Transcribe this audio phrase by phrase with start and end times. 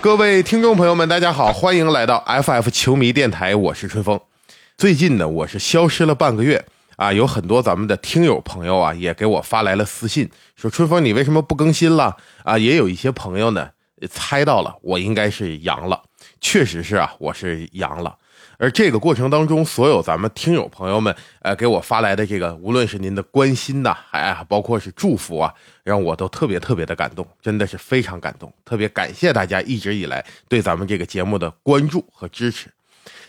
[0.00, 4.20] 各位听众朋友们，大家好，欢迎来到 FF 球迷电台，我是春风。
[4.76, 6.64] 最近呢，我是消失了半个月
[6.96, 12.56] 啊，有很多咱们的听友朋友啊，也给我发来了私信，说春风你为什么不更新了啊？
[12.56, 13.70] 也有一些朋友呢
[14.08, 16.00] 猜到了，我应该是阳了，
[16.40, 18.16] 确实是啊，我是阳了。
[18.58, 25.52] 而这个过程当中，所有咱们听友朋友们，呃，给我发来的这个，无论是您的关心呐，还包括是祝福啊，
[25.84, 32.70] 让我都特别特别的感动，真的是非常感动，特别感谢大家一直以来对咱们这个节目的关注和支持。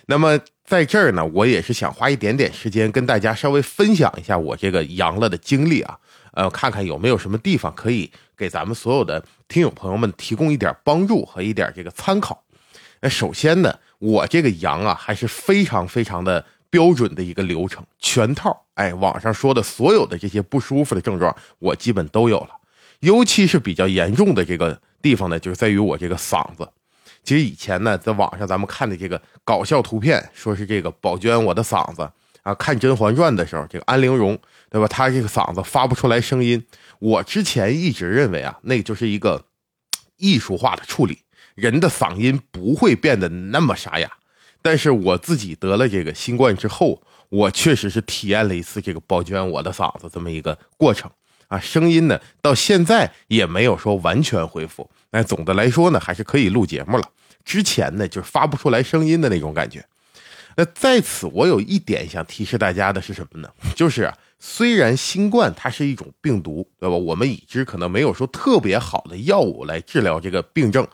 [0.06, 5.98] 那么在这儿呢，我也是想花一点点时间跟大家稍微分享一下我这个阳了的经历啊，
[6.36, 12.42] 呃，看看有没有什么地方可以给咱们所有的听友朋友们提供一点帮助和一点这个参考。
[13.02, 13.78] 那首先呢。
[14.00, 18.66] 我这个阳啊，还是非常非常的标准的一个流程，全套。
[18.76, 22.50] 哎，网上说的所有的这些不舒服的症状，我基本都有了。
[23.00, 26.68] 尤其是比较严重的这个地方呢，就是在于我这个嗓子。
[27.24, 32.10] 其实以前呢，在网上咱们看的这个搞笑图片，说是这个宝娟我的嗓子
[32.44, 34.38] 啊，看《甄嬛传》的时候，这个安陵容
[34.70, 34.88] 对吧？
[34.88, 36.66] 她这个嗓子发不出来声音。
[37.00, 39.44] 我之前一直认为啊，那就是一个
[40.18, 41.20] 艺术化的处理。
[41.58, 44.08] 人的嗓音不会变得那么沙哑，
[44.62, 51.10] 但是我自己得了这个新冠之后，我确实是体验了一次这个宝娟我的嗓子这么一个过程
[51.48, 57.04] 啊，声音呢到现在也没有说完全恢复，但总的来说呢还是可以录节目了。
[57.44, 59.84] 之前呢就是发不出来声音的那种感觉。
[60.56, 63.50] 那在此我有一点想提示大家的是什么呢？
[63.76, 66.96] 就是虽然新冠它是一种病毒，对吧？
[66.96, 70.88] 我们已知可能没有说特别好的药物来治疗这个病症。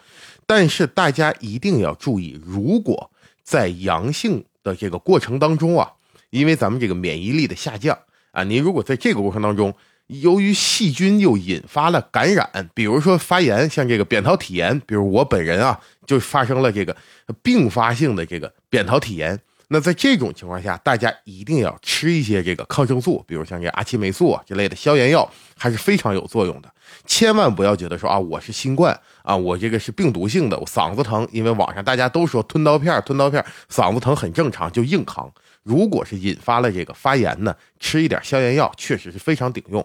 [0.45, 3.09] 但是大家一定要注意，如果
[3.43, 5.91] 在阳性的这个过程当中啊，
[6.29, 7.97] 因为咱们这个免疫力的下降
[8.31, 9.73] 啊，您如果在这个过程当中，
[10.07, 16.95] 由于细菌又引发了感染，比如说发炎，像这个扁桃体炎，比如我本人啊，就发生了这个
[17.41, 19.39] 并发性的这个扁桃体炎。
[19.73, 25.27] 那在这种情况下，大家一定要吃一些这个抗生素，比如像这阿奇霉素啊之类的消炎药，
[25.57, 26.71] 还是非常有作用的。
[27.07, 35.27] 千万不要觉得说啊，我是新冠啊，我这个是病毒性的，我嗓子疼，因为网上大家都说吞刀片，吞刀片，嗓子疼很正常，就硬扛。
[35.63, 39.83] 如果是引发了这个发炎呢，吃一点消炎药确实是非常顶用。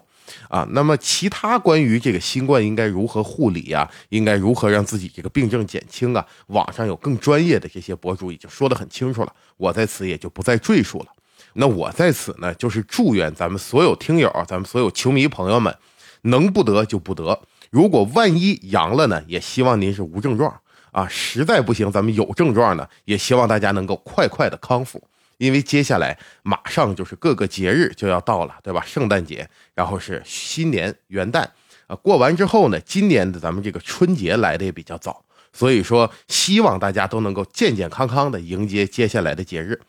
[0.49, 3.91] 啊，那么其他关于这个新冠应该如何护理呀？
[4.09, 6.27] 应该如何让自己这个病症减轻啊？
[6.49, 11.07] 网上有更专业的这些博主已经说得很清楚了，我在此也就不再赘述了。
[11.55, 15.75] 那我在此呢，就是祝愿咱们所有听友，咱们所有球迷朋友们，
[16.23, 17.41] 能不得就不得。
[17.71, 20.55] 如果万一阳了呢，也希望您是无症状
[20.93, 21.09] 啊。
[21.09, 25.03] 实在不行，咱们有症状呢，也希望大家能够快快的康复。
[25.39, 28.85] 因为接下来马上就是各个节日就要到了，对吧？
[28.87, 31.47] 圣诞节，然后是新年元旦，
[31.87, 39.81] 啊，过完之后呢，今年的咱们这个春节来的也比较早，所以说希望大家都能够健健康康的迎接接下来的节日。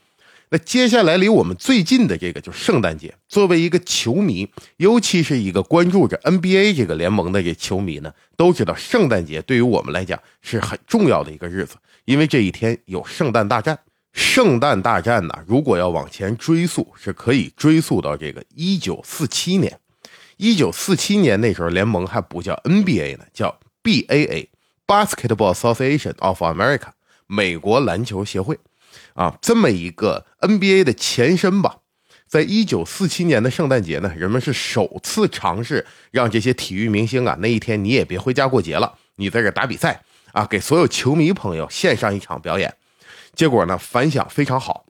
[0.51, 3.13] 那接下来离我们最近的这个就是圣诞节。
[3.27, 13.77] 作为一个球迷，尤其是一个关注着 NBA 这个联盟的这球迷呢，都知道圣诞节对于我们来讲是很重要的一个日子，因为这一天有圣诞大战。
[14.12, 15.34] 圣诞大战呢？
[15.47, 19.80] 如果要往前追溯，是可以追溯到这个一九四七年。
[20.38, 26.90] 一九四七年那时候，联盟还不叫 NBA 呢，叫 BAA（Basketball Association of America，
[27.28, 28.58] 美国篮球协会）
[29.14, 31.78] 啊，这么一个 NBA 的前身吧。
[32.28, 42.74] 在一九四七年的圣诞节呢，人们是首次尝试让这些体育明星啊，那一天你也别回家过节了，你在这打比赛啊，给所有球迷朋友献上一场表演。
[43.39, 44.85] 结果呢，反响非常好。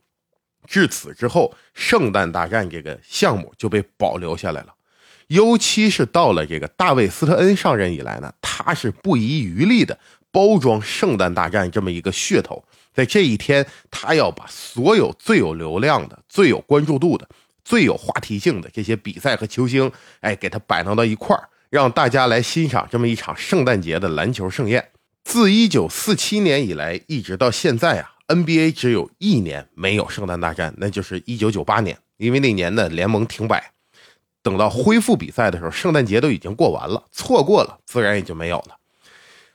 [0.66, 4.74] 至此之后，圣诞大战这个项目就被保留下来了。
[5.28, 9.96] 尤其是到了这个大卫斯特恩上任以来呢，他是不遗余力的
[10.32, 12.64] 包装圣诞大战这么一个噱头。
[12.92, 17.28] 在这一天，他要把所有最有流量的、最有关注度的、
[17.64, 19.88] 最有话题性的这些比赛和球星，
[20.22, 24.88] 哎，给他摆弄到一块儿，让大家来欣赏这么一场圣诞节的篮球盛宴。
[25.22, 28.14] 自一九四七年以来，一直到现在啊。
[28.34, 33.72] NBA 只有一年没有圣诞大战，那就是一九九八年，因为那年呢联盟停摆，
[34.42, 38.76] 等到恢复比赛的时候，圣诞节都已经过完了，错过了自然也就没有了。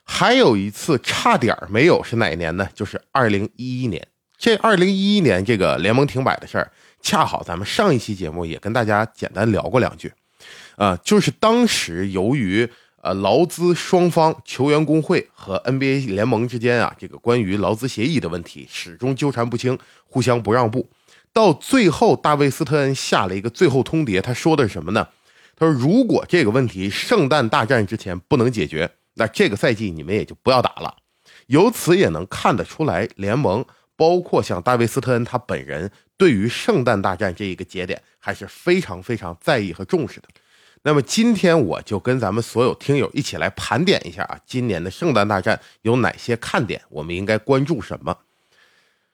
[0.03, 2.67] 还有一次差点没有是哪一年呢？
[2.75, 4.05] 就是二零一一年。
[4.37, 10.11] 这二零一一年这个联盟停摆的事儿，恰好咱们上一期节目也跟大家简单聊过两句，
[10.75, 12.69] 啊，就是当时由于。
[13.05, 20.89] 呃，劳资双方、球员工会和 NBA 联盟之间啊，这个关于劳资协议的问题始终纠缠不清，互相不让步。
[21.31, 25.07] 到最后，大卫斯特恩下了一个最后通牒，他说的是什么呢？
[25.55, 30.95] 他说：“如果这个问题圣诞大战之前不能解决，那这个赛季你们也就不要打了，
[31.45, 33.63] 由此也能看得出来，联盟
[33.95, 40.27] 包括像大卫斯特恩他本人对于圣诞大战这一个节点还是非常非常在意和重视的。
[40.87, 48.15] 那么今天我就跟咱们所有听友一起来盘点一下啊，今年的圣诞大战有哪些看点，我们应该关注什么？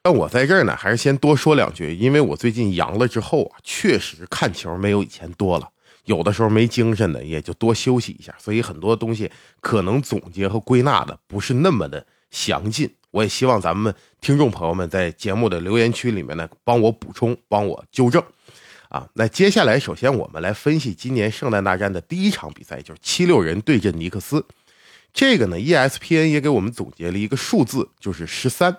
[0.03, 5.69] 那我在这儿呢，还是先多说两句，因为我最近阳了之后啊，确实看球没有以前多了，
[6.03, 9.31] 有的时候没精神的，也就多休息一下，所以很多东西
[9.61, 12.93] 可能总结和归纳的不是那么的详尽。
[13.11, 18.21] 我也希望咱们听众朋友们在节目的留言区里面呢，帮我补充，帮我纠正。
[18.91, 24.45] 啊，那接下来首先我们来分析今年圣诞大战的第一场比赛，就是七六人对阵尼克斯。
[25.13, 28.77] 这个呢，ESPN 也给我们总结了一个数字，就是十三。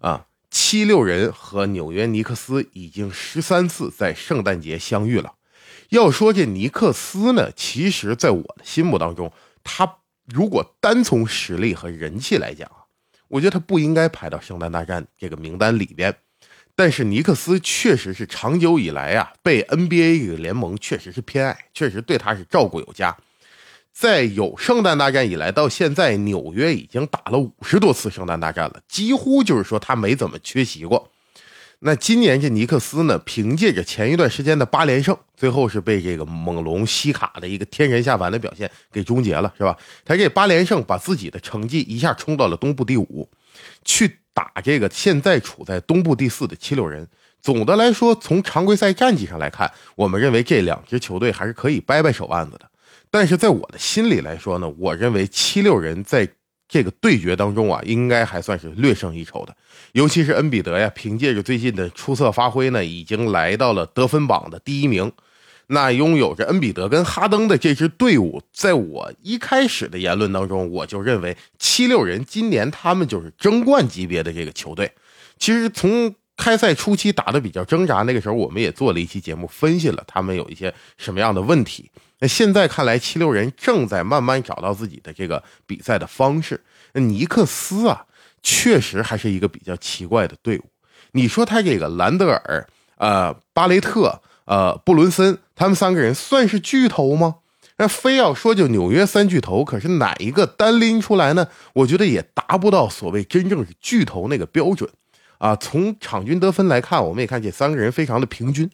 [0.00, 0.26] 啊。
[0.50, 5.34] 七六人和纽约尼克斯已经十三次在圣诞节相遇了。
[5.88, 9.32] 要说这尼克斯呢，其实在我的心目当中，
[9.64, 9.96] 他
[10.26, 12.86] 如果单从实力和人气来讲啊，
[13.26, 16.14] 我觉得他不应该排到圣诞大战这个名单里边。
[16.76, 23.16] 但是尼克斯确实是长久以来啊，被 NBA 这个联盟确实是偏爱，确实对他是照顾有加。
[23.92, 31.12] 在有圣诞大战以来到现在，纽约已经打了五十多次圣诞大战了，几乎就是说他没怎么缺席过。
[31.78, 39.76] 那今年这尼克斯呢，凭借着前一段时间的八连胜，最后是被这个猛龙西卡的一个天神下凡的表现给终结了，是吧？
[40.04, 43.28] 他这八连胜把自己的成绩一下冲到了东部第五，
[43.84, 47.06] 去打这个现在处在东部第四的七六人。
[47.42, 52.70] 总的来说，从常规赛战绩上来看，我们认为这两支球队还是可以掰掰手腕子的。
[53.10, 56.26] 但是在我的心里来说呢，我认为七六人在
[56.66, 59.54] 这个对决当中啊，应该还算是略胜一筹的。
[59.92, 65.12] 尤其是恩比德呀，凭借着最近的出色发挥呢，已经来到了得分榜的第一名。
[65.66, 74.92] 那拥有着恩比德跟哈登的这支队伍，在我一开始的言论当中，我就认为七六人今年他们就是争冠级别的这个球队。
[75.38, 81.90] 其实从开赛初期打的比较挣扎，那个时候我们也做了一期节目，分析了他们有一些什么样的问题。
[82.18, 86.60] 那现在看来，七六人正在慢慢找到自己的这个比赛的方式。
[86.92, 88.06] 那尼克斯啊，
[88.42, 90.64] 确实还是一个比较奇怪的队伍。
[91.12, 97.36] 你说他这个兰德尔、呃巴雷特、呃布伦森，他们三个人算是巨头吗？
[97.76, 101.48] 那非要说就纽约三巨头，可是哪一个单拎出来呢？
[101.72, 104.88] 我觉得也达不到所谓真正是巨头那个标准
[105.38, 105.56] 啊。
[105.56, 108.70] 从场均得分来看，我们也看这三个人非常的平均。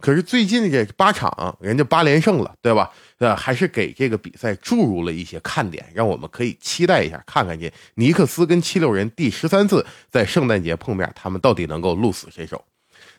[0.00, 2.90] 可是最近这八场，人家八连胜了，对吧？
[3.18, 12.62] 呃，还是给这个比赛注入了一些看点，让我们可以期待一下，看看这尼克斯跟七六人第十三次在圣诞节碰面，他们到底能够鹿死谁手？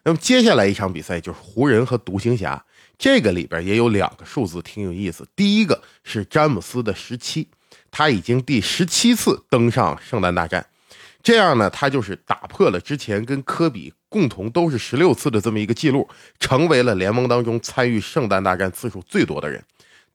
[0.03, 2.63] 那么接下来一场比赛就是湖人和独行侠，
[2.97, 5.27] 这个里边也有两个数字挺有意思。
[5.35, 7.47] 第一个是詹姆斯的十七，
[7.91, 10.65] 他已经第十七次登上圣诞大战。
[11.23, 16.09] 这样呢，他就是打破了之前跟科比共同都是十六次的这么一个记录，
[16.39, 19.63] 成为了联盟当中参与圣诞大战次数最多的人。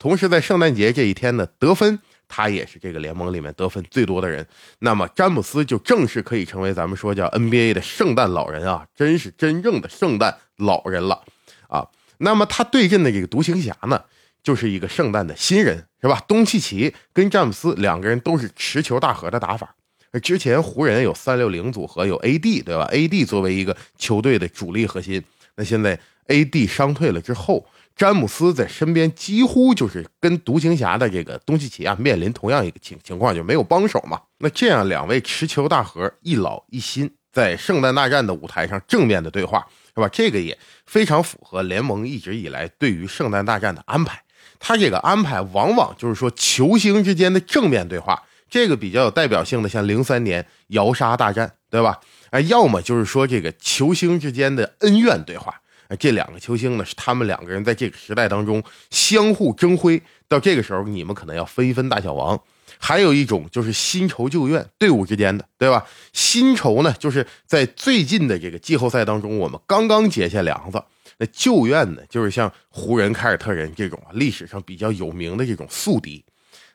[0.01, 4.47] 同时，在圣诞节这一天呢，得分他也是这个联盟里面得分最多的人。
[4.81, 11.23] 那么，詹姆斯就正式可以成为咱们说叫 NBA 的圣诞老人啊，真是真正的圣诞老人了
[11.69, 11.87] 啊。
[12.19, 14.03] 那么他对阵的这个独行侠呢，
[14.43, 16.23] 就是一个圣诞的新人，是吧？
[16.27, 19.75] 东契奇跟詹姆斯两个人都是持球大核的打法。
[20.23, 25.23] 之前湖人有三六零组合，有 AD 对吧？AD 作为一个球队的主力核心，
[25.57, 27.67] 那现在 AD 伤退了之后，
[27.97, 34.21] 詹姆斯在身边几乎就是跟独行侠的这个东契奇啊面临同样一个情情况，就没有帮手嘛。
[34.39, 40.09] 那这样两位持球大核一老一新，在圣诞大战的舞台上正面的对话，是吧？
[40.13, 44.23] 这个也非常符合联盟一直以来对于圣诞大战的安排。
[44.59, 48.23] 他这个安排往往就是说球星之间的正面对话。
[48.49, 51.99] 这个比较有代表性的，像零三年摇沙大战，对吧？
[52.31, 55.61] 哎，要么就是说这个球星之间的恩怨对话。
[55.99, 60.03] 这两个球星呢，是他们两个人在这个时代当中相互争辉。
[60.27, 62.41] 到这个时候，你们可能要分一分大小王。
[62.79, 65.87] 还有一种就是新仇旧怨，队伍之间的，对吧？
[66.13, 70.83] 新仇呢，就是在最近的这个季后赛当中，我们刚刚结下梁子。
[71.19, 76.23] 那旧怨呢，就是像湖人、凯尔特人这种历史上比较有名的这种宿敌。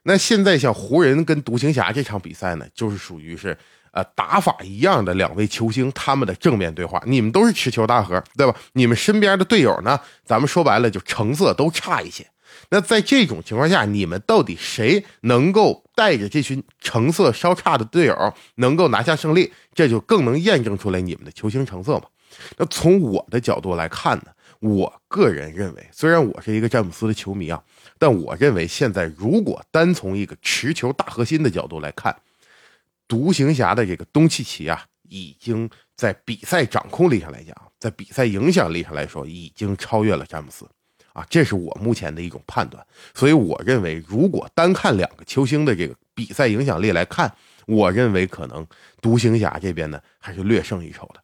[0.03, 3.55] 那现在像湖人跟独行侠这场比赛呢，就是属于是
[3.91, 7.01] 呃打法一样的两位球星他们的正面对话。
[7.05, 8.55] 你们都是持球大核，对吧？
[8.73, 12.25] 你们身边的队友呢，咱们说白了就成色都差一些。
[12.69, 19.51] 那在这种情况下，你们到底谁能够带着这群成色稍差的队友能够拿下胜利？
[19.73, 22.03] 这就更能验证出来你们的球星成色嘛。
[22.57, 24.25] 那从我的角度来看呢？
[24.59, 27.59] 我个人认为，虽然我是一个詹姆斯的球迷啊，
[27.97, 32.15] 但我认为现在如果单从一个持球大核心的角度来看，
[33.11, 40.65] 独行侠的这个东契奇啊，已经在比赛掌控力上来讲，在比赛影响力上来说，已经超越了詹姆斯
[41.11, 42.81] 啊，这是我目前的一种判断。
[43.13, 47.29] 所以我认为，如果单看两个球星的这个比赛影响力来看，
[47.67, 48.65] 我认为可能
[49.01, 51.21] 独行侠这边呢还是略胜一筹的，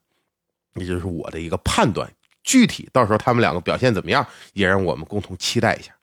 [0.75, 2.11] 这就是我的一个判断。
[2.43, 5.93] 具体到时候他们两个表现怎么样，也让我们共同期待一下。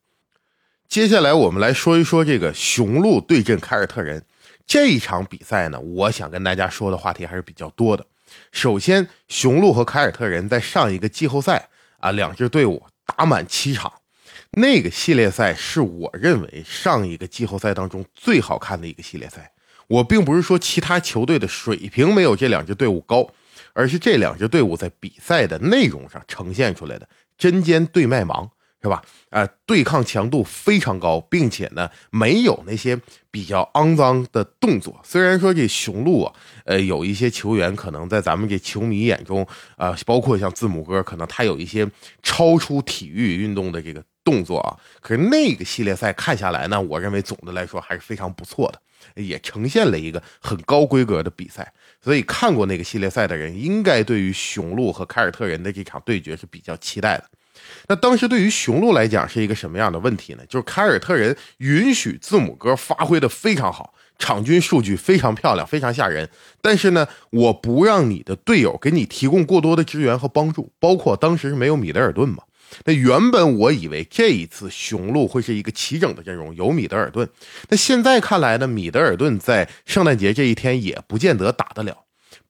[0.89, 4.25] 接下来我们来说一说这个雄鹿对阵凯尔特人
[4.67, 8.07] 这一场比赛呢，我想跟大家说的话题还是比较多的。
[8.53, 11.69] 首先，雄鹿和凯尔特人在上一个季后赛
[11.99, 13.93] 啊，两支队伍打满七场，
[14.53, 19.53] 那个系列赛是我认为上一个季后赛当中最好看的一个系列赛。
[19.87, 23.29] 我并不是说其他球队的水平没有这两支队伍高。
[23.77, 28.49] 而是这两支队伍在比赛的内容上呈现出来的针尖对麦芒，
[28.85, 29.03] 是吧？
[29.31, 33.01] 啊，对抗强度非常高，并且呢，没有那些
[33.31, 35.01] 比较肮脏的动作。
[35.03, 36.35] 虽然说这雄鹿啊，
[36.67, 41.91] 呃，有一些球员可能在咱们这球迷眼中啊，包括像字母哥，可能他有一些
[42.23, 44.77] 超出体育运动的这个动作啊。
[45.01, 48.81] 可是那个系列赛看下来呢，我认为总的来说还是非常不错的。
[49.17, 51.73] 也呈现了一个很高规格的比赛，
[52.03, 57.25] 所以看过那个系列赛的人，应该对于雄鹿和凯尔特人的这场对决是比较期待的。
[57.89, 60.43] 那当时对于雄鹿来讲是一个什么样的问题呢？
[60.49, 66.29] 就是凯尔特人允许字母哥发挥的非常好，场均数据非常漂亮，非常吓人。
[66.61, 72.43] 但是呢，我不让你的队友给你提供过多的支援和帮助，包括当时是没有米德尔顿嘛。
[72.87, 77.29] 那原本我以为这一次雄鹿会是一个齐整的阵容，有米德尔顿。
[77.69, 81.99] 那现在看来呢，米德尔顿在圣诞节这一天也不见得打得了，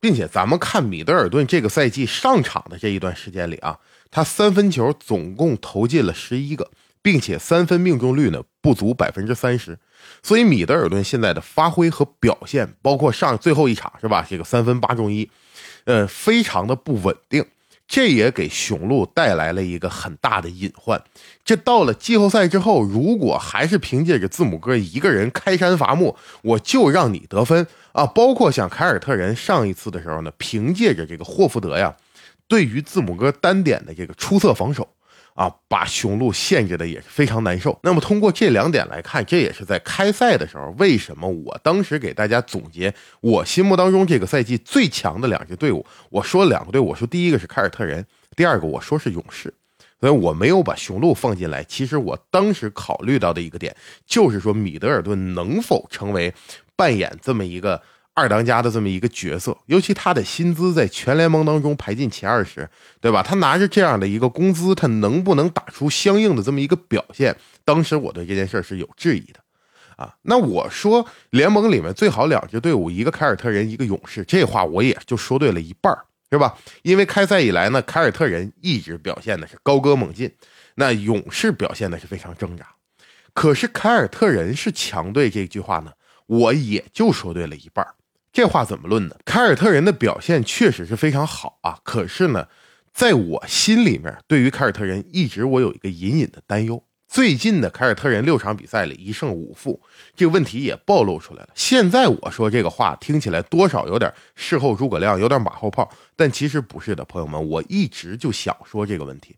[0.01, 3.79] 并且咱们看米德尔顿这个赛季上场的这一段时间里啊，
[4.15, 6.71] 他三分球总共投进了十一个，
[7.03, 9.77] 并且三分命中率呢不足百分之三十。
[10.23, 15.29] 所以米德尔顿现在的发挥和表现，包括上最后一场是吧，这个三分八中一，
[15.83, 17.45] 呃，非常的不稳定。
[17.89, 21.03] 这也给雄鹿带来了一个很大的隐患。
[21.45, 28.07] 这到了季后赛之后，如果还是凭借着字母哥一个人开山伐木，我就让你得分啊！
[28.07, 31.95] 包括像凯尔特人上一次的时候呢，凭借着这个霍福德呀，
[32.49, 34.89] 对于字母哥单点的这个出色防守。
[35.35, 37.77] 啊，把雄鹿限制的也是非常难受。
[37.83, 45.85] 那么通过这两点来看，这也是在开赛的时候，为什么我当时给大家总结我心目当中这个赛季最强的两支队伍？
[46.09, 49.53] 我说两个队，我说第一个是凯尔特人，第二个我说是勇士，
[49.99, 51.65] 所以我没有把雄鹿放进来。
[51.65, 53.75] 其实我当时考虑到的一个点，
[54.07, 56.33] 就是说米德尔顿能否成为
[56.77, 57.83] 扮演这么一个。
[58.15, 62.69] 二当家的这么一个角色，尤其他的薪资在全联盟当中排进前二十，
[63.01, 63.23] 对吧？
[63.23, 67.37] 他拿着这样的一个工资，他能不能打出相应的这么一个表现？
[67.65, 69.41] 当时我对这件事是有质疑的，
[69.97, 75.93] 啊，那我说联盟里面最好两支队伍，一个凯尔特人，一个勇士，这话我也就说对了一半
[76.31, 76.57] 是吧？
[76.83, 80.31] 因为开赛以来呢，凯尔特人一直表现的是高歌猛进，
[80.77, 82.67] 那勇士表现的是非常挣扎。
[83.33, 85.93] 可是凯尔特人是强队这句话呢，
[86.27, 87.85] 我也就说对了一半
[88.35, 89.15] 这话怎么论呢？
[89.25, 92.49] 凯尔特人的表现确实是非常好啊，可是呢，
[92.93, 96.83] 在我心里面，对于凯尔特人一直我有一个隐隐的担忧。
[97.07, 99.81] 最近的凯尔特人六场比赛里一胜五负，
[100.17, 101.51] 这个问题也暴露出来了。
[101.55, 109.37] 现在我说这个话听起来多少有点事后诸葛亮，有点马后炮，但其实不是的，朋友们，我一直就想说这个问题，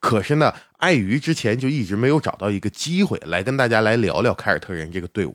[0.00, 5.34] 可是呢，碍于之前就一直没有找到一个机会来跟大家来聊聊凯尔特人这个队伍。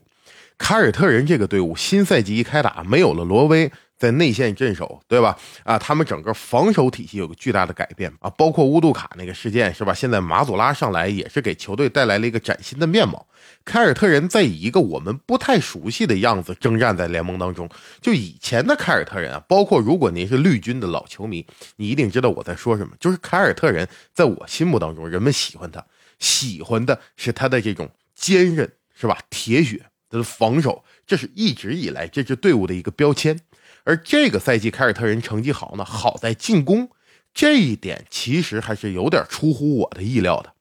[0.60, 5.36] 凯尔特人这个队伍新赛季一开打，没有了罗威在内线镇守，对吧？
[5.64, 9.94] 啊，他们整个防守体系有个巨大的改变啊，包括乌杜卡那个事件，是吧？
[9.94, 13.26] 现在马祖拉上来也是给球队带来了一个崭新的面貌。
[13.64, 17.68] 凯尔特人在以一个我们不太熟悉的样子征战在联盟当中。
[18.02, 21.44] 就以前的凯尔特人啊，包括如果您是绿军的老球迷，
[21.76, 22.92] 你一定知道我在说什么。
[23.00, 25.84] 就是凯尔特人在我心目当中，人们喜欢他，
[26.18, 29.18] 喜欢的是他的这种坚韧，是吧？
[29.30, 29.86] 铁血。
[30.10, 33.40] 他的防守，这是一直以来这支队伍的一个标签。
[33.84, 36.90] 而这个赛季凯尔特人成绩好呢，好在进攻
[37.32, 40.52] 这一点其实还是有点出乎我的意料的。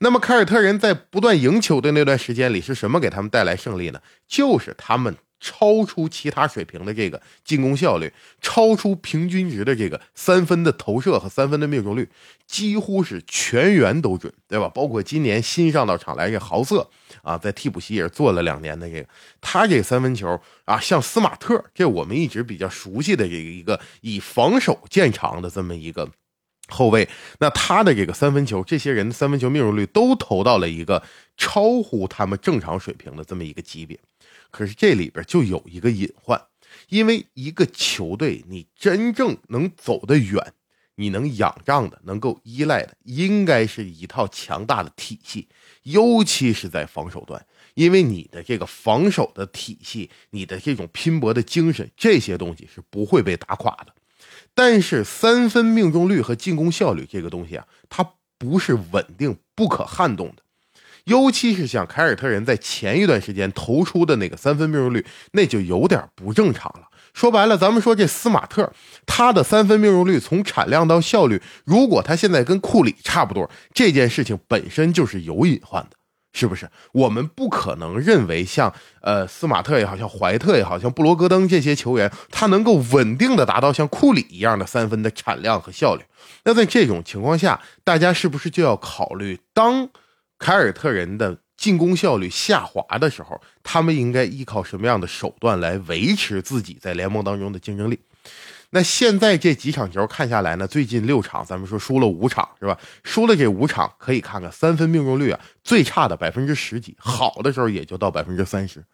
[0.00, 4.02] 那么凯尔特人在不断赢球的那段时间里，是什么给他们带来胜利呢？
[4.26, 5.16] 就是他们。
[5.40, 12.08] 超出其他水平的这个进攻效率，超出平均值的这个三分的投射和三分的命中率，
[12.46, 14.68] 几乎是全员都准，对吧？
[14.68, 16.88] 包括今年新上到场来这豪瑟
[17.22, 19.08] 啊，在替补席也是做了两年的这个，
[19.40, 26.10] 他这三分球啊，像斯马特，这我们一直比较熟悉的这个一个以防守见长的这么一个
[26.68, 31.02] 后卫，那他的这个三分球，这些人的三分球命中率都投到了一个
[31.36, 33.98] 超乎他们正常水平的这么一个级别。
[34.50, 36.40] 可是这里边就有一个隐患，
[36.88, 40.52] 因为一个球队你真正能走得远，
[40.96, 45.48] 你能仰仗的、能够依赖的，应该是一套强大的体系，
[45.82, 53.94] 尤其是在防守端，因为你的这个防守的体系，你的这种拼搏的精神，这些东西是不会被打垮的。
[54.54, 60.42] 但是三分命中率和进攻效率这个东西啊，它不是稳定、不可撼动的。
[61.08, 66.86] 尤其是像凯尔特人在前一段时间投出的那个三分命中率，那就有点不正常了。
[67.14, 68.70] 说白了，咱们说这斯马特，
[69.04, 75.96] 他的三分命中率从产量到效率，如果他现在跟库里差不多，这件事情本身就是有隐患的，
[76.32, 76.68] 是不是？
[76.92, 86.02] 我们不可能认为像呃斯马特也好像怀特也好像布罗格登这些球员，他能够稳定的达到像库里一样的三分的产量和效率。
[86.44, 89.88] 那在这种情况下，大家是不是就要考虑当？
[90.38, 97.98] 凯尔特人的进攻效率下滑的时候，他们应该依靠什么样的手段来维持自己在联盟当中的竞争力？
[98.70, 102.78] 那现在这几场球看下来呢，最近六场咱们说输了五场是吧？
[103.02, 108.84] 输了这五场，可以看看三分命中率啊，最差的百分之十几，好的时候也就到百分之三十。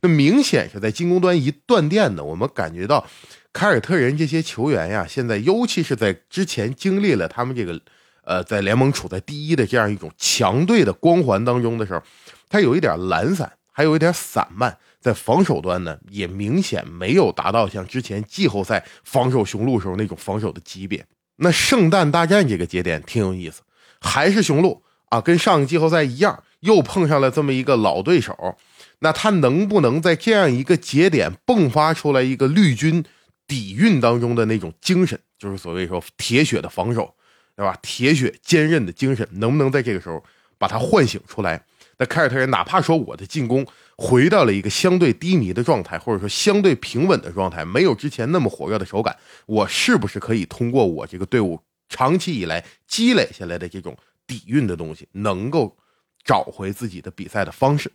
[0.00, 2.24] 那明显是在进攻端一断电呢。
[2.24, 3.06] 我们感觉到
[3.52, 7.78] 凯尔特人这些球员呀，现在尤其是在之前经历了他们这个。
[8.24, 12.02] 呃，在联盟处在第一的这样一种强队的光环当中的时候，
[12.48, 21.04] 他有一点懒散，还有一点散漫，在防守端呢，也明显没有达到像之前季后赛防守雄鹿时候那种防守的级别。
[21.36, 23.62] 那圣诞大战这个节点挺有意思，
[24.00, 28.56] 还是雄鹿啊，跟上个季后赛一样，又碰上了这么一个老对手。
[29.00, 33.04] 那他能不能在这样一个节点迸发出来一个绿军
[33.46, 37.14] 底蕴当中的那种精神，就是所谓说铁血的防守？
[37.56, 37.78] 对吧？
[37.82, 40.22] 铁血坚韧的精神能不能在这个时候
[40.58, 41.64] 把它唤醒出来？
[41.98, 43.64] 那凯尔特人哪怕说我的进攻
[43.96, 55.76] 回到了一个相对低迷的状态，或者说相对平稳的状态，没有之前那么火热的手感，我是不是可以通过我这个队伍长期以来积累下来的这种底蕴的东西，能够
[56.24, 57.92] 找回自己的比赛的方式？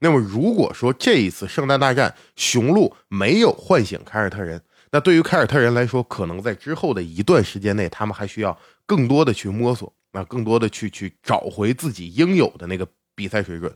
[0.00, 4.60] 那么如果说这一次圣诞大战雄鹿没有唤醒凯尔特人，
[4.92, 8.58] 那对于凯尔特人来说，可能在之后的一段时间内，他们还需要。
[8.86, 13.72] 更多的去摸索，那更多的去去找回自己应有的那个比赛水准。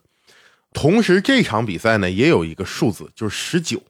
[0.72, 3.80] 同时，这场比赛呢也有一个数字，就是十九。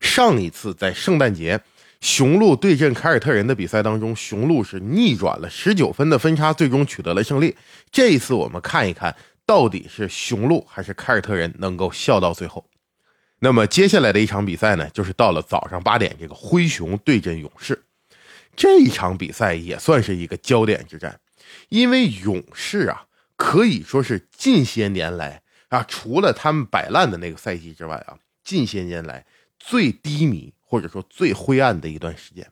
[0.00, 1.60] 上一次在圣诞节，
[2.00, 7.56] 雄鹿对阵凯尔特人的比赛当中，雄鹿是逆转了十九分的分差，最终取得了胜利。
[7.92, 9.14] 这一次，我们看一看
[9.46, 12.66] 到底是雄鹿还是凯尔特人能够笑到最后。
[13.44, 17.82] 那么接下来的一场比赛呢，就是到了早上八点，这个灰熊对阵勇士。
[18.54, 21.18] 这一场比赛也算是一个焦点之战，
[21.68, 29.26] 因为勇士啊，可以说是近些年来啊，除了他们摆烂的那个赛季之外啊，近些年来
[29.58, 32.46] 最低迷或者说最灰暗的一段时间。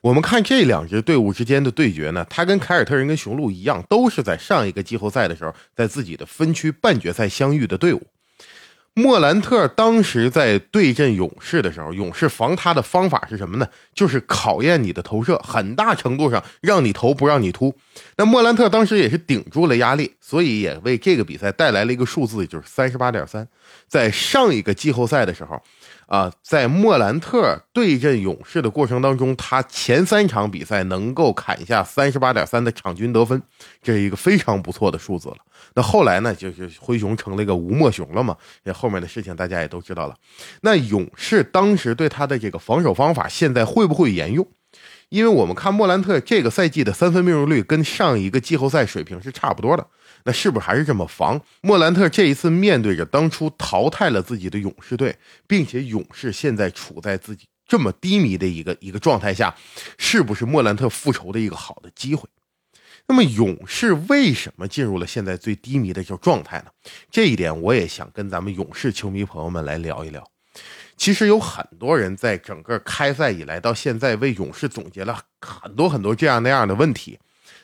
[0.00, 8.06] 我们看这两支队伍之间的对决呢，他跟凯尔特人跟雄鹿一样，都是在上一个季后赛的时候，在自己的分区半决赛相遇的队伍。
[9.00, 13.66] 莫兰特当时在对阵勇士的时候，勇士防他的方法是什么呢？
[13.94, 17.74] 就是考验你的投射，很大程度上让你投不让你突。
[18.16, 23.48] 那莫兰特当时也是顶住了压力，所以也为这个比赛带来了一个数字，就是三十八点三。
[23.88, 25.60] 在上一个季后赛的时候。
[26.10, 33.40] 啊，在莫兰特对阵勇士的过程当中，他前三场比赛能够砍下三十八点三的场均得分，
[33.80, 35.36] 这是一个非常不错的数字了。
[35.74, 38.36] 那后来呢，就是灰熊成了一个吴莫熊了嘛？
[38.64, 40.16] 这后面的事情大家也都知道了。
[40.62, 44.46] 那勇士当时对他的这个防守方法，现在会不会沿用？
[45.08, 49.84] 因为我们看莫兰特这个赛季的三分命中率跟上一个季后赛水平是差不多的。
[50.24, 51.40] 那是不是还是这么防？
[51.62, 59.52] 莫兰特这一次面对着当初淘汰了自己的勇士队，并且勇士现在处在自己这么低迷的一个一个状态下，
[59.98, 62.28] 是不是莫兰特复仇的一个好的机会？
[63.10, 66.66] 那么勇士为什么进入了现在最低迷的这种状态呢？
[67.10, 70.24] 这一点我也想跟咱们勇士球迷朋友们来聊一聊。
[70.96, 77.18] 其实有很多人在整个开赛以来到现在为勇士总结了很多很多这样那样的问题。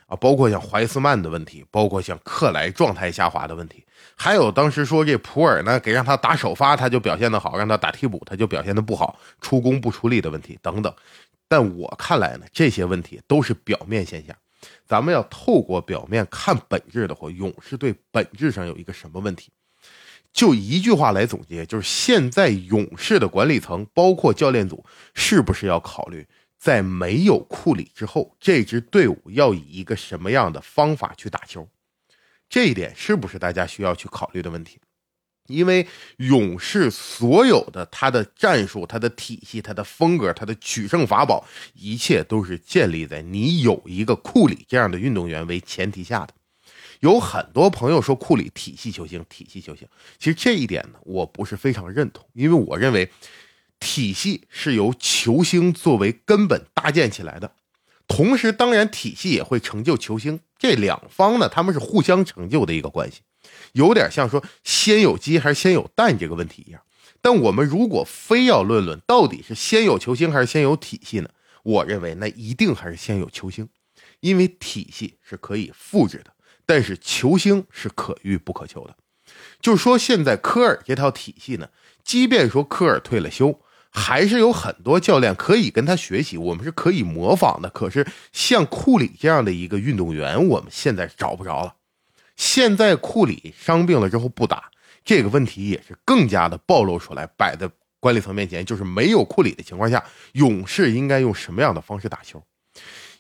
[0.09, 3.85] 啊，包括像怀斯曼的问题，包括像克莱状态下滑的问题，
[4.17, 10.93] 还有当时说这普尔呢，给让他打首发他就表现的好，让他打替补他就表现的不好，出工不出力的问题等等。
[11.47, 14.35] 但我看来呢，这些问题都是表面现象。
[14.85, 19.51] 咱们要透过表面看本质的话，勇士队本质上有一个什么问题？
[20.33, 26.27] 就一句话来总结，就是现在勇士的管理层，包括教练组，是不是要考虑？
[26.59, 31.69] 在没有库里之后，这支队伍要以一个什么样的方法去打球？
[32.49, 34.79] 这一点是不是大家需要去考虑的问题？
[35.49, 35.87] 因为
[36.19, 46.35] 勇士所有的他的战术、他的体系、他的风格、他的取胜法宝，一切都是建立在你有一个库里这样的运动员为前提下的。
[47.01, 49.87] 有很多朋友说库里体系球星，体系球星，
[50.19, 53.11] 其实这一点呢，我不是非常认同，因为我认为
[53.79, 57.53] 体系是由球星作为根本搭建起来的，
[58.09, 63.21] 同时，当然体系也会成就球星，这两方呢，他们是互相成就的一个关系，
[63.77, 66.81] 有点像说先有鸡还是先有蛋这个问题一样。
[67.21, 71.29] 但我们如果非要论论到底是先有球星还是先有体系呢？
[71.63, 73.69] 我认为那一定还是先有球星，
[74.21, 76.33] 因为体系是可以复制的。
[76.65, 78.97] 但是球星是可遇不可求的，
[79.61, 81.69] 就说现在科尔这套体系呢，
[82.05, 83.61] 即便说科尔退了休，
[83.91, 87.71] 还是有很多教练可以跟他学习，我们是可以模仿的。
[87.71, 91.75] 可是像库里这样的一个运动员，我们现在找不着了。
[92.37, 94.71] 现在库里伤病了之后不打，
[95.05, 97.69] 这个问题也是更加的暴露出来，摆在
[97.99, 102.43] 管理层面前，就是没有库里的情况下，勇士应该用什么样的方式打球？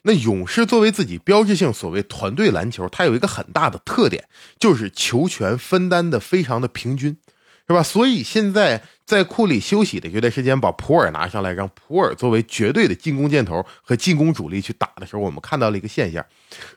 [0.02, 4.29] 那勇士作为自己标志性所谓团队篮球，它有一个很大的特点，
[4.61, 7.16] 就是球权分担的非常的平均，
[7.66, 7.83] 是吧？
[7.83, 16.24] 所以现在在库里休息的这段时间，把普尔拿上来，让普尔作为绝对的进攻箭头和进攻主力去打的时候，我们看到了一个现象：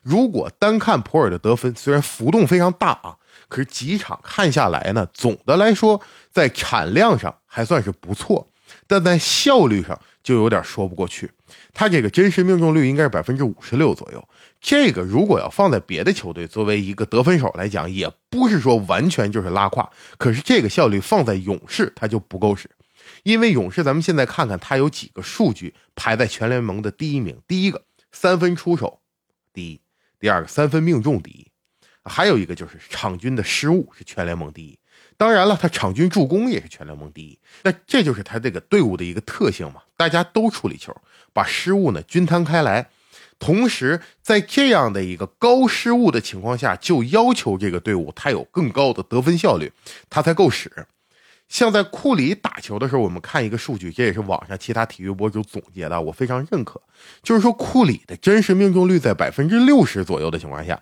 [0.02, 3.16] 如果单看普尔的得分，虽然浮动非常大啊，
[3.48, 6.00] 可是几场看下来呢，总的来说
[6.32, 8.48] 在产量上还算是不错，
[8.86, 11.30] 但在效率上就有点说不过去。
[11.72, 14.28] 他这个真实命中率应该是百分之五十六左右，
[14.60, 19.90] 这个如果要放在别的球队，作为一个得分手来讲，也不是说完全就是拉胯。
[20.18, 22.70] 可是这个效率放在勇士，他就不够使，
[23.22, 29.00] 因为勇士，咱们现在看看他有几个数据排在全联盟的第一名：第一个三分出手
[29.52, 29.80] 第一，
[30.18, 31.46] 第二个三分命中第一，
[32.04, 34.78] 还有一个就是场均的失误是全联盟第一。
[35.16, 37.38] 当然了，他场均助攻也是全联盟第一。
[37.62, 40.94] 那这就是他这个队伍的一个特性嘛，大家都处理球。
[41.32, 42.90] 把失误呢均摊开来，
[43.40, 49.72] 同时在这样的一个高失误的情况下，就要求这个队伍他有更高的得分效率，
[50.08, 50.70] 他才够使。
[51.48, 56.80] 像在库里打球的时候，我们看一个数据，这也是网上其他体育博主总结的，我非常认可，
[57.24, 60.80] 就是说库里的真实命中率在百分之六十左右的情况下，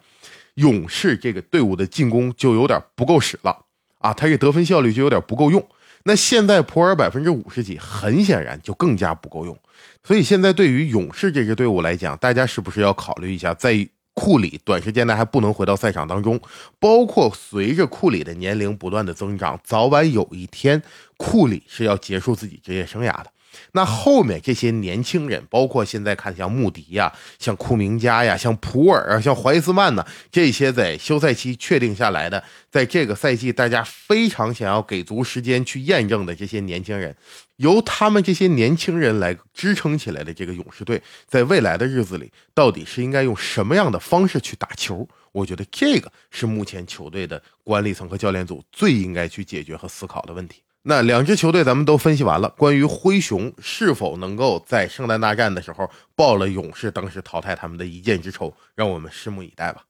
[0.57, 3.65] 勇士这个队伍的进攻就有点不够使了
[3.99, 5.67] 啊，他这得分效率就有点不够用。
[6.05, 9.59] 那现在普尔百分之五十几，很显然就更加不够用。
[10.03, 16.41] 所以现在对于勇士这支队伍来讲，大家是不是要考虑一下，在库里短时间内还不能回到赛场当中，
[16.81, 20.83] 包括随着库里的年龄不断的增长，早晚有一天
[21.17, 23.31] 库里是要结束自己职业生涯的。
[23.73, 37.15] 那后面这些年轻人，包括现在看像穆迪呀、像库明加呀、像普尔啊、像怀斯曼呢，这些在休赛期确定下来的，在这个赛季大家非常想要给足时间去验证的这些年轻人，
[37.57, 45.07] 由他们这些年轻人来支撑起来的这个勇士队，在未来的日子里，到底是应该用什么样的方式去打球？
[45.33, 50.63] 我觉得这个是目前球队的管理层和教练组最应该去解决和思考的问题。
[50.83, 59.85] 那两支球队咱们都分析完了，关于灰熊是否能够在圣诞大战的时候报了勇士当时淘汰他们的一箭之仇，让我们拭目以待吧。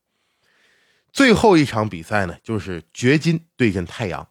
[1.13, 4.27] 最后一场比赛呢，就是掘金对阵太阳。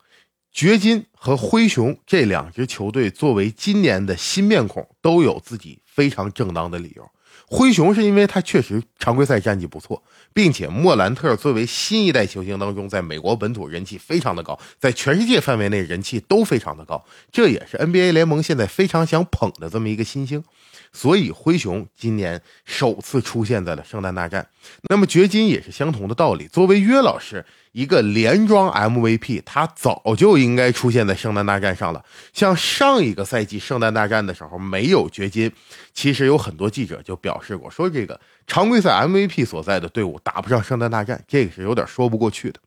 [0.51, 7.07] 掘金和灰熊这两支球队作为今年的新面孔，都有自己非常正当的理由。
[7.49, 20.43] 灰熊是因为他确实常规赛战绩不错，并且莫兰特作为新一代球星当中，在美国本土人气非常的高，在全世界范围内人气都非常的高，这也是 NBA 联盟现在非常想捧的这么一个新星。
[20.91, 24.47] 所以灰熊今年首次出现在了圣诞大战，
[24.89, 26.47] 那么掘金也是相同的道理。
[26.47, 27.45] 作为约老师
[27.77, 32.03] 一个连庄 MVP，他早就应该出现在圣诞大战上了。
[32.33, 35.51] 像上一个赛季圣诞大战的时候没有掘金，
[35.93, 42.59] 其实有很多记者就表示过，说这个常规赛 MVP 所在的队伍打不上圣诞大战，这个是有点说不过去的。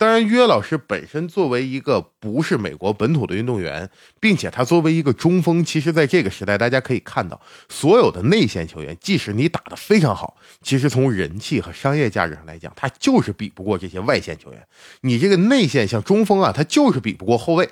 [0.00, 3.86] 当然，约老师本身作为一个不是美国本土的运动员，
[4.18, 14.66] 并且他作为一个中锋，其实在这个时代，大家可以看到，所有的内线球员，即使你打得非常好，其实从人气和商业价值上来讲，他就是比不过这些外线球员。
[15.02, 17.68] 你这个内线像中锋啊，他就是比不过后卫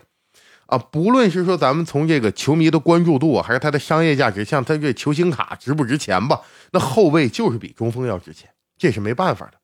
[0.67, 0.77] 啊。
[0.77, 6.43] 不论是说咱们从这个球迷的关注度，还是他的商业价值，像他这球星卡值不值钱吧？
[6.73, 9.58] 那后卫就是比中锋要值钱，这是没办法的。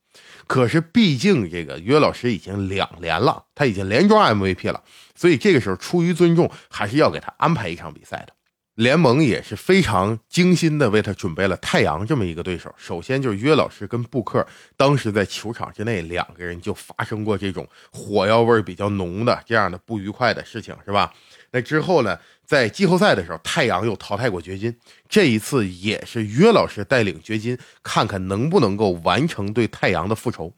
[0.47, 4.83] 可是，毕竟这个约老师已经两连了，他已经连庄 MVP 了，
[5.15, 8.33] 所以这个时候出于尊重，还是要给他安排一场比赛的。
[8.75, 12.75] 联盟也是非常精心的为他准备了太阳这么一个对手。
[12.77, 14.45] 首先就是约老师跟布克，
[14.77, 21.15] 当时在球场之内两个人就发生过这种火药味比较浓的这样的不愉快的事情，是吧？
[21.53, 24.77] 那之后呢，在季后赛的时候，太阳又淘汰过掘金，
[25.09, 30.53] 这一次也是约老师带领掘金，看看能不能够完成对太阳的复仇。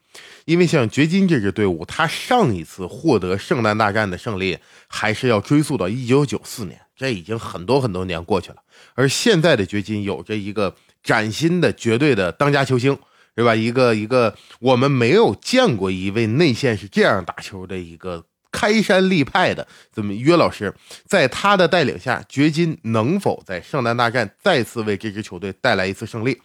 [0.44, 6.80] 因为像掘金这支队伍，他上一次获得圣诞大战的胜利，还是要追溯到一九九四年。
[6.96, 8.56] 这已经很多很多年过去了，
[8.94, 12.98] 而现在的掘金有着一个崭新的绝对的当家球星，
[13.36, 13.54] 是吧？
[13.54, 18.24] 一个一个我们没有见过一位内线是这样打球的一个
[18.56, 20.72] 开山立派的这么约老师，
[21.04, 26.40] 在他的带领下，掘金能否在圣诞大战再次为这支球队带来一次胜利？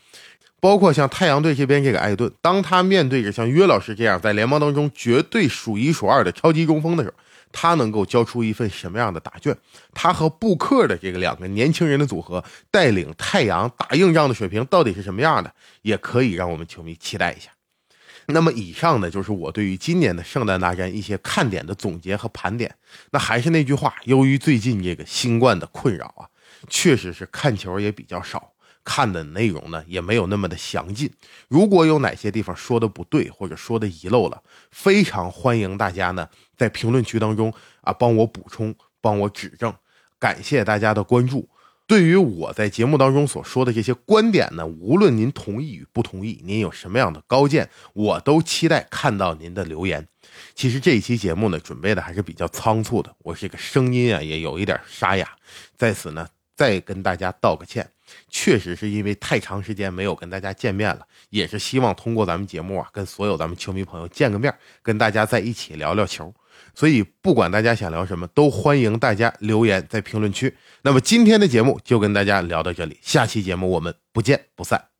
[0.59, 7.15] 包括像太阳队这边这个艾顿，当他面对着像约老师这样在联盟当中绝对数一数二的超级中锋的时候。
[7.53, 9.53] 他能够交出一份什么样的答卷？
[9.93, 15.53] 他和布克的这个两个年轻人的组合，带领太阳打硬仗的水平到底是什么样的？
[15.81, 17.49] 也可以让我们球迷期待一下。
[18.31, 22.73] 那么，以上呢就是我对于今年的圣诞大战一些看点的总结和盘点。
[23.11, 26.27] 那还是那句话，由于最近这个新冠的困扰啊，
[26.69, 28.53] 确实是看球也比较少。
[28.83, 31.07] 看的内容呢也没有那么的详尽，
[31.47, 34.41] 如果有哪些地方说的不对或者说的遗漏了，
[34.71, 39.71] 非常欢迎大家呢在评论区当中啊帮我补充，帮我指正，
[40.17, 41.47] 感谢大家的关注。
[41.87, 50.07] 对于我在节目当中所说的这些观点呢，无论您同意与不同意，您有什么样的高见，我都期待看到您的留言。
[50.55, 55.27] 其实这一期节目呢准备的还是比较仓促的，我这个声音啊也有一点沙哑，
[55.75, 57.89] 在此呢再跟大家道个歉。
[58.29, 66.33] 确实是因为太长时间没有跟大家见面了，也是希望通过咱们节目啊，跟所有咱们球迷朋友见个面，跟大家在一起聊聊球。
[66.75, 70.55] 所以不管大家想聊什么，都欢迎大家留言在评论区。
[70.83, 74.90] 那么今天的节目就跟大家聊到这里，下期节目我们不见不散。